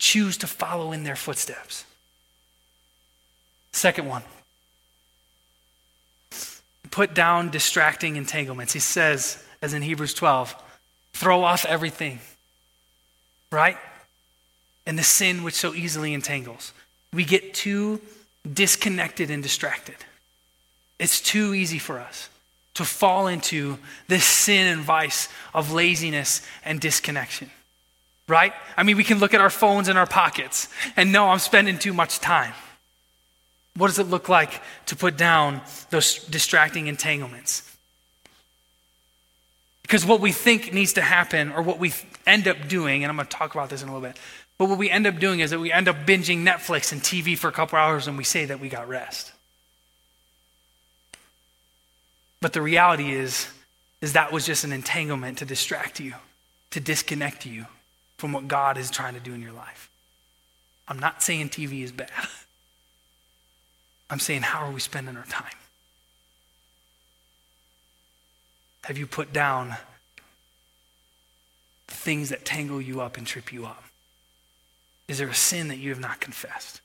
[0.00, 1.84] Choose to follow in their footsteps.
[3.70, 4.24] Second one
[6.90, 8.72] put down distracting entanglements.
[8.72, 10.56] He says, as in Hebrews 12,
[11.12, 12.18] throw off everything,
[13.52, 13.76] right?
[14.86, 16.72] And the sin which so easily entangles.
[17.12, 18.00] We get too
[18.52, 19.94] disconnected and distracted.
[20.98, 22.28] It's too easy for us
[22.74, 27.50] to fall into this sin and vice of laziness and disconnection.
[28.28, 28.52] Right?
[28.76, 31.78] I mean, we can look at our phones in our pockets and know I'm spending
[31.78, 32.52] too much time.
[33.74, 37.64] What does it look like to put down those distracting entanglements?
[39.82, 41.94] Because what we think needs to happen, or what we
[42.26, 44.18] end up doing, and I'm going to talk about this in a little bit,
[44.58, 47.38] but what we end up doing is that we end up binging Netflix and TV
[47.38, 49.32] for a couple hours and we say that we got rest.
[52.40, 53.48] But the reality is,
[54.00, 56.14] is that was just an entanglement to distract you,
[56.70, 57.66] to disconnect you
[58.16, 59.90] from what God is trying to do in your life.
[60.86, 62.10] I'm not saying TV is bad.
[64.10, 65.44] I'm saying, how are we spending our time?
[68.84, 69.74] Have you put down
[71.88, 73.84] things that tangle you up and trip you up?
[75.08, 76.80] Is there a sin that you have not confessed?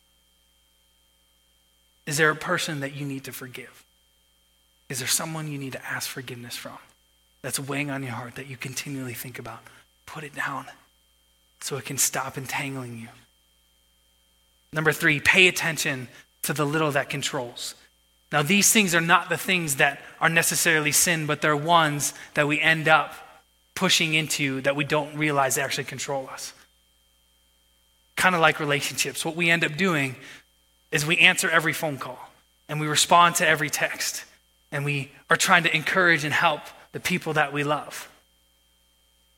[2.06, 3.83] Is there a person that you need to forgive?
[4.90, 6.78] Is there someone you need to ask forgiveness from
[7.42, 9.60] that's weighing on your heart that you continually think about?
[10.06, 10.66] Put it down
[11.62, 13.08] so it can stop entangling you.
[14.72, 16.08] Number three, pay attention
[16.44, 17.76] to the little that controls.
[18.32, 22.48] Now, these things are not the things that are necessarily sin, but they're ones that
[22.48, 23.14] we end up
[23.76, 26.54] pushing into that we don't realize they actually control us.
[28.16, 29.24] Kind of like relationships.
[29.24, 30.16] What we end up doing
[30.92, 32.30] is we answer every phone call
[32.68, 34.26] and we respond to every text
[34.74, 36.62] and we are trying to encourage and help
[36.92, 38.10] the people that we love.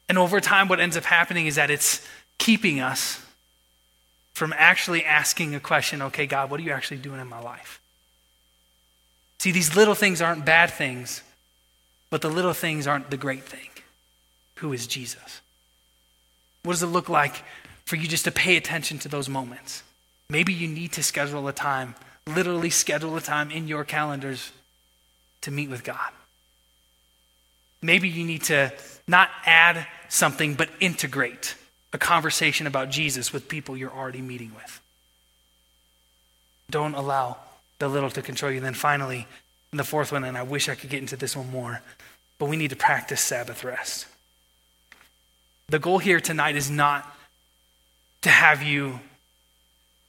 [0.08, 2.08] And over time, what ends up happening is that it's
[2.38, 3.22] keeping us
[4.34, 7.82] from actually asking a question okay, God, what are you actually doing in my life?
[9.40, 11.22] See, these little things aren't bad things,
[12.10, 13.70] but the little things aren't the great thing.
[14.56, 15.42] Who is Jesus?
[16.64, 17.44] What does it look like
[17.84, 19.84] for you just to pay attention to those moments?
[20.30, 24.52] Maybe you need to schedule a time, literally schedule a time in your calendars
[25.46, 26.12] to meet with God.
[27.82, 28.74] Maybe you need to
[29.08, 31.56] not add something, but integrate
[31.93, 34.82] a conversation about Jesus with people you're already meeting with.
[36.70, 37.38] Don't allow
[37.80, 38.58] the little to control you.
[38.58, 39.28] And then finally,
[39.72, 41.82] the fourth one, and I wish I could get into this one more,
[42.39, 44.08] but we need to practice Sabbath rest.
[45.68, 47.06] The goal here tonight is not
[48.22, 49.00] to have you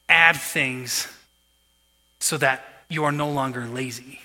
[0.09, 1.09] add things
[2.20, 4.20] so that you are no longer lazy.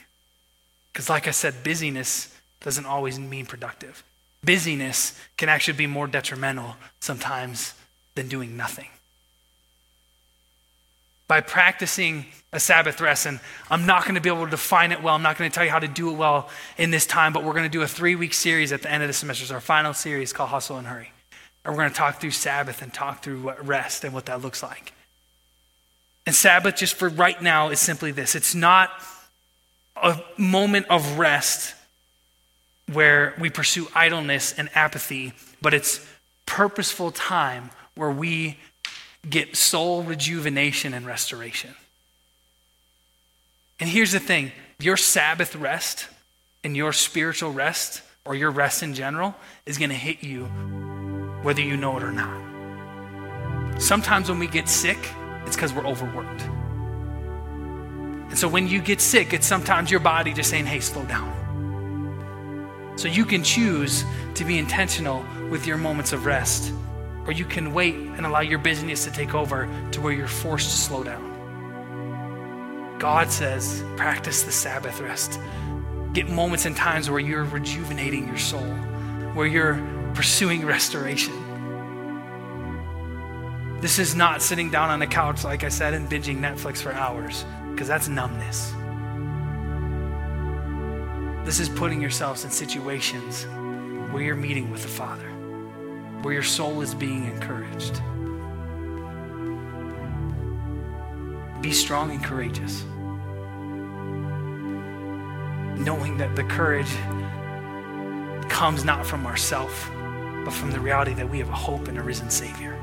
[0.91, 4.03] Because, like I said, busyness doesn't always mean productive.
[4.43, 7.73] Busyness can actually be more detrimental sometimes
[8.15, 8.87] than doing nothing
[11.31, 13.25] by practicing a Sabbath rest.
[13.25, 13.39] And
[13.69, 15.15] I'm not going to be able to define it well.
[15.15, 17.45] I'm not going to tell you how to do it well in this time, but
[17.45, 19.45] we're going to do a three week series at the end of the semester.
[19.45, 21.13] It's our final series called Hustle and Hurry.
[21.63, 24.41] And we're going to talk through Sabbath and talk through what rest and what that
[24.41, 24.91] looks like.
[26.25, 28.91] And Sabbath, just for right now, is simply this it's not
[30.02, 31.76] a moment of rest
[32.91, 36.06] where we pursue idleness and apathy, but it's
[36.45, 38.58] purposeful time where we
[39.30, 41.74] get soul rejuvenation and restoration.
[43.80, 46.08] And here's the thing your Sabbath rest
[46.64, 49.36] and your spiritual rest, or your rest in general,
[49.66, 50.45] is going to hit you
[51.43, 53.82] whether you know it or not.
[53.82, 54.99] Sometimes when we get sick,
[55.45, 56.43] it's because we're overworked.
[58.32, 62.93] And so when you get sick, it's sometimes your body just saying, hey, slow down.
[62.95, 64.05] So you can choose
[64.36, 66.71] to be intentional with your moments of rest
[67.25, 70.71] or you can wait and allow your busyness to take over to where you're forced
[70.71, 71.27] to slow down.
[72.99, 75.38] God says, practice the Sabbath rest.
[76.13, 78.63] Get moments and times where you're rejuvenating your soul,
[79.34, 79.75] where you're
[80.13, 81.34] pursuing restoration.
[83.82, 86.93] This is not sitting down on a couch, like I said, and binging Netflix for
[86.93, 87.43] hours,
[87.82, 88.73] because that's numbness.
[91.43, 93.47] This is putting yourselves in situations
[94.13, 95.27] where you're meeting with the Father
[96.21, 97.99] where your soul is being encouraged.
[101.63, 102.84] Be strong and courageous,
[105.84, 106.91] knowing that the courage
[108.47, 109.89] comes not from ourself,
[110.45, 112.75] but from the reality that we have a hope in a risen Savior.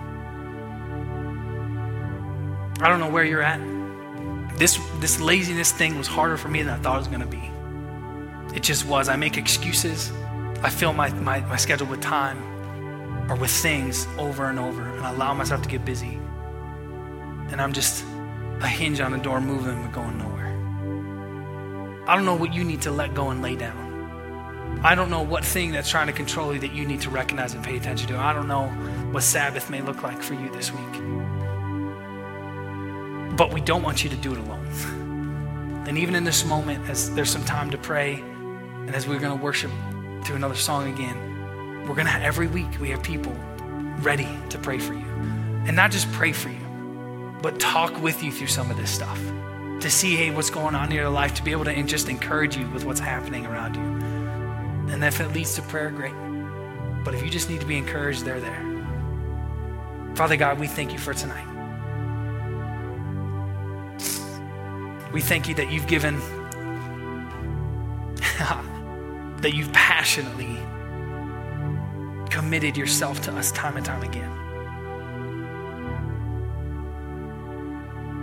[2.81, 3.78] I don't know where you're at.
[4.59, 7.27] This, this laziness thing was harder for me than I thought it was going to
[7.27, 8.57] be.
[8.57, 9.09] It just was.
[9.09, 10.11] I make excuses.
[10.63, 12.43] I fill my, my, my schedule with time
[13.31, 16.19] or with things over and over and I allow myself to get busy.
[17.51, 18.05] And I'm just
[18.61, 20.49] a hinge on the door moving but going nowhere.
[22.09, 24.81] I don't know what you need to let go and lay down.
[24.83, 27.55] I don't know what thing that's trying to control you that you need to recognize
[27.55, 28.19] and pay attention to.
[28.19, 28.67] I don't know
[29.13, 31.38] what Sabbath may look like for you this week.
[33.39, 35.85] But we don't want you to do it alone.
[35.89, 39.39] And even in this moment, as there's some time to pray, and as we're going
[39.39, 39.71] to worship
[40.25, 43.33] through another song again, we're going to, every week, we have people
[44.01, 45.07] ready to pray for you.
[45.67, 49.19] And not just pray for you, but talk with you through some of this stuff
[49.81, 52.57] to see, hey, what's going on in your life, to be able to just encourage
[52.57, 54.93] you with what's happening around you.
[54.93, 56.15] And if it leads to prayer, great.
[57.05, 58.65] But if you just need to be encouraged, they're there.
[60.17, 61.48] Father God, we thank you for tonight.
[65.13, 66.17] We thank you that you've given,
[69.41, 70.59] that you've passionately
[72.31, 74.31] committed yourself to us time and time again.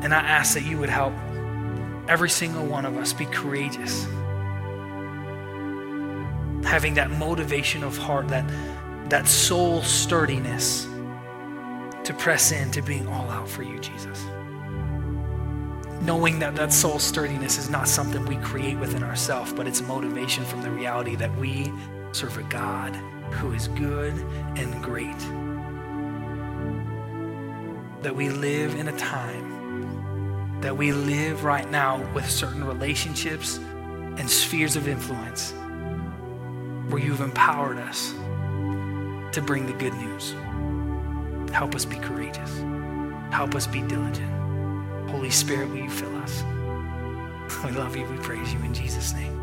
[0.03, 1.13] And I ask that you would help
[2.07, 4.05] every single one of us be courageous.
[6.63, 8.47] Having that motivation of heart, that,
[9.09, 10.85] that soul sturdiness
[12.03, 14.23] to press in to being all out for you, Jesus
[16.05, 20.45] knowing that that soul sturdiness is not something we create within ourselves, but it's motivation
[20.45, 21.71] from the reality that we
[22.11, 22.95] serve a God
[23.33, 24.13] who is good
[24.55, 25.17] and great.
[28.03, 34.29] That we live in a time, that we live right now with certain relationships and
[34.29, 35.53] spheres of influence
[36.89, 38.11] where you've empowered us
[39.31, 40.35] to bring the good news.
[41.51, 42.59] Help us be courageous.
[43.31, 44.34] Help us be diligent.
[45.25, 46.43] Holy Spirit, will you fill us?
[47.65, 48.05] We love you.
[48.05, 49.34] We praise you in Jesus' name.